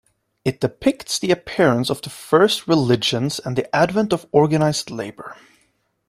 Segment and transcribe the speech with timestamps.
[0.43, 5.35] It depicts the appearance of the first religions and the advent of organized labor.